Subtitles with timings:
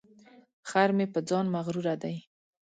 [0.69, 2.15] خر مې په ځان مغروره دی.